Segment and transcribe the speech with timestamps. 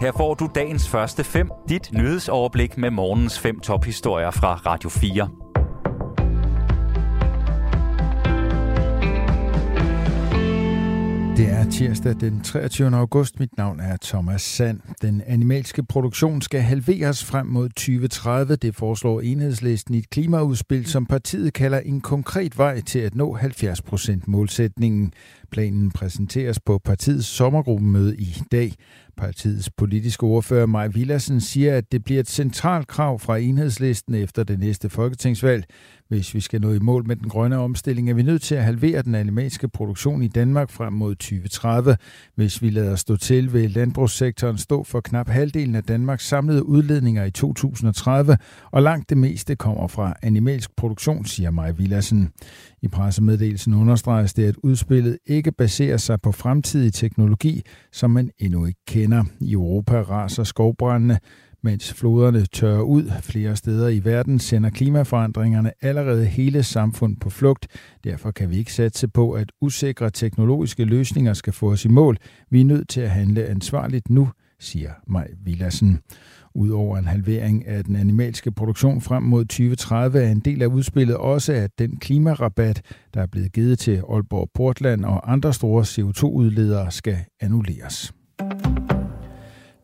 [0.00, 5.28] Her får du dagens første fem, dit nyhedsoverblik med morgens fem tophistorier fra Radio 4.
[11.36, 12.96] Det er tirsdag den 23.
[12.96, 13.40] august.
[13.40, 14.80] Mit navn er Thomas Sand.
[15.02, 18.56] Den animalske produktion skal halveres frem mod 2030.
[18.56, 23.34] Det foreslår enhedslisten i et klimaudspil, som partiet kalder en konkret vej til at nå
[23.34, 25.12] 70 procent målsætningen.
[25.50, 28.72] Planen præsenteres på partiets sommergruppemøde i dag.
[29.20, 34.44] Partiets politiske ordfører Maj Villersen siger, at det bliver et centralt krav fra enhedslisten efter
[34.44, 35.64] det næste folketingsvalg.
[36.08, 38.64] Hvis vi skal nå i mål med den grønne omstilling, er vi nødt til at
[38.64, 41.96] halvere den animalske produktion i Danmark frem mod 2030.
[42.34, 47.24] Hvis vi lader stå til, vil landbrugssektoren stå for knap halvdelen af Danmarks samlede udledninger
[47.24, 48.38] i 2030,
[48.72, 52.30] og langt det meste kommer fra animalsk produktion, siger Maj Villersen.
[52.82, 58.66] I pressemeddelelsen understreges det, at udspillet ikke baserer sig på fremtidig teknologi, som man endnu
[58.66, 59.09] ikke kender.
[59.40, 61.18] I Europa raser skovbrændene,
[61.62, 67.66] mens floderne tørrer ud flere steder i verden, sender klimaforandringerne allerede hele samfund på flugt.
[68.04, 72.16] Derfor kan vi ikke satse på, at usikre teknologiske løsninger skal få os i mål.
[72.50, 74.28] Vi er nødt til at handle ansvarligt nu,
[74.60, 76.00] siger Maj Villassen.
[76.54, 81.16] Udover en halvering af den animalske produktion frem mod 2030 er en del af udspillet
[81.16, 82.82] også, at den klimarabat,
[83.14, 88.14] der er blevet givet til Aalborg Portland og andre store CO2-udledere, skal annulleres.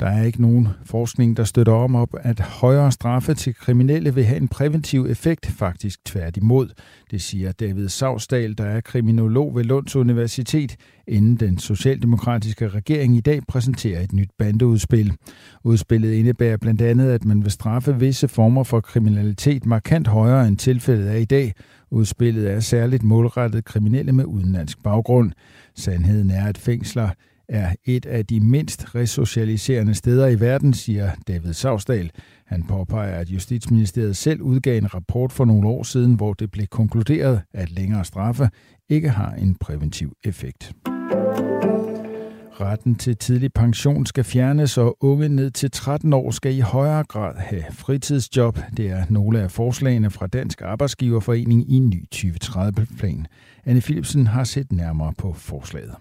[0.00, 4.24] Der er ikke nogen forskning, der støtter om op, at højere straffe til kriminelle vil
[4.24, 6.68] have en præventiv effekt, faktisk tværtimod.
[7.10, 10.76] Det siger David Savsdal, der er kriminolog ved Lunds Universitet,
[11.08, 15.12] inden den socialdemokratiske regering i dag præsenterer et nyt bandeudspil.
[15.64, 20.56] Udspillet indebærer blandt andet, at man vil straffe visse former for kriminalitet markant højere end
[20.56, 21.52] tilfældet er i dag.
[21.90, 25.32] Udspillet er særligt målrettet kriminelle med udenlandsk baggrund.
[25.74, 27.08] Sandheden er, at fængsler
[27.48, 32.10] er et af de mindst resocialiserende steder i verden, siger David Savsdal.
[32.46, 36.66] Han påpeger, at Justitsministeriet selv udgav en rapport for nogle år siden, hvor det blev
[36.66, 38.48] konkluderet, at længere straffe
[38.88, 40.72] ikke har en præventiv effekt.
[42.60, 47.04] Retten til tidlig pension skal fjernes, og unge ned til 13 år skal i højere
[47.04, 48.58] grad have fritidsjob.
[48.76, 53.26] Det er nogle af forslagene fra Dansk Arbejdsgiverforening i en ny 2030-plan.
[53.64, 55.94] Anne Philipsen har set nærmere på forslaget.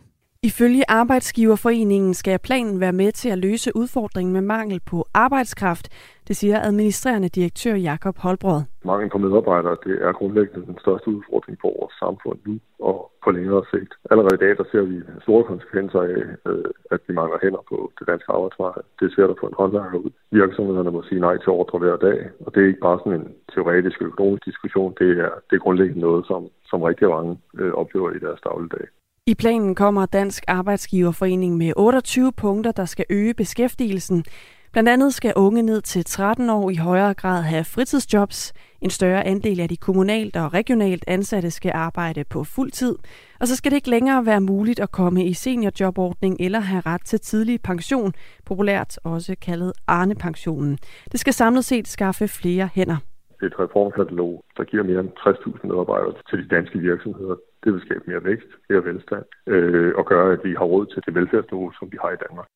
[0.50, 5.86] Ifølge Arbejdsgiverforeningen skal planen være med til at løse udfordringen med mangel på arbejdskraft,
[6.28, 8.62] det siger administrerende direktør Jakob Holbrød.
[8.86, 12.54] Mangel på medarbejdere det er grundlæggende den største udfordring for vores samfund nu
[12.90, 13.94] og på længere sigt.
[14.12, 17.78] Allerede i dag der ser vi store konsekvenser af, øh, at vi mangler hænder på
[18.00, 18.84] det danske arbejdsmarked.
[19.00, 20.12] Det ser der for en håndværker ud.
[20.32, 23.28] Virksomhederne må sige nej til ordre hver dag, og det er ikke bare sådan en
[23.54, 24.94] teoretisk økonomisk diskussion.
[25.02, 28.86] Det er, det er grundlæggende noget, som, som rigtig mange øh, oplever i deres dagligdag.
[29.28, 34.26] I planen kommer Dansk Arbejdsgiverforening med 28 punkter, der skal øge beskæftigelsen.
[34.72, 38.54] Blandt andet skal unge ned til 13 år i højere grad have fritidsjobs.
[38.82, 42.96] En større andel af de kommunalt og regionalt ansatte skal arbejde på fuld tid.
[43.40, 47.06] Og så skal det ikke længere være muligt at komme i seniorjobordning eller have ret
[47.06, 48.14] til tidlig pension,
[48.46, 50.78] populært også kaldet Arne-pensionen.
[51.12, 52.98] Det skal samlet set skaffe flere hænder
[53.46, 57.36] et reformkatalog, der giver mere end 60.000 medarbejdere til de danske virksomheder.
[57.64, 61.02] Det vil skabe mere vækst, mere velstand øh, og gøre, at vi har råd til
[61.06, 62.48] det velfærdsniveau, som vi har i Danmark.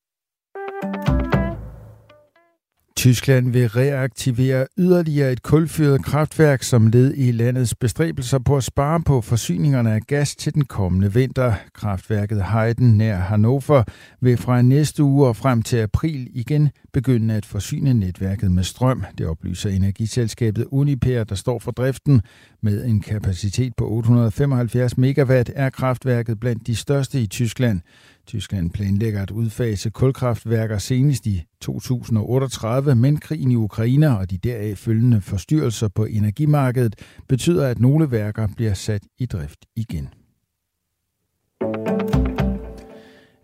[2.98, 9.02] Tyskland vil reaktivere yderligere et kulfyret kraftværk som led i landets bestræbelser på at spare
[9.02, 11.54] på forsyningerne af gas til den kommende vinter.
[11.74, 13.84] Kraftværket Heiden nær Hannover
[14.22, 19.04] vil fra næste uge og frem til april igen begynde at forsyne netværket med strøm.
[19.18, 22.22] Det oplyser energiselskabet Uniper, der står for driften.
[22.62, 27.82] Med en kapacitet på 875 megawatt er kraftværket blandt de største i Tyskland.
[28.28, 34.78] Tyskland planlægger at udfase kulkraftværker senest i 2038, men krigen i Ukraine og de deraf
[34.78, 36.96] følgende forstyrrelser på energimarkedet
[37.28, 40.10] betyder, at nogle værker bliver sat i drift igen.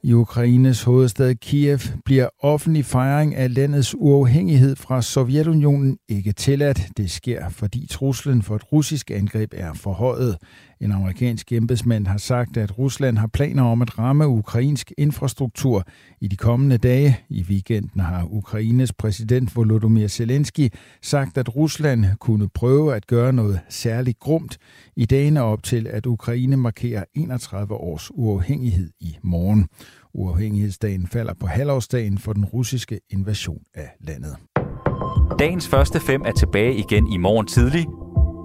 [0.05, 6.81] I Ukraines hovedstad Kiev bliver offentlig fejring af landets uafhængighed fra Sovjetunionen ikke tilladt.
[6.97, 10.37] Det sker, fordi truslen for et russisk angreb er forhøjet.
[10.83, 15.83] En amerikansk embedsmand har sagt, at Rusland har planer om at ramme ukrainsk infrastruktur
[16.21, 17.19] i de kommende dage.
[17.29, 20.69] I weekenden har Ukraines præsident Volodymyr Zelensky
[21.01, 24.57] sagt, at Rusland kunne prøve at gøre noget særligt grumt
[24.95, 29.67] i dagene op til, at Ukraine markerer 31 års uafhængighed i morgen.
[30.13, 34.35] Uafhængighedsdagen falder på halvårsdagen for den russiske invasion af landet.
[35.39, 37.85] Dagens første fem er tilbage igen i morgen tidlig.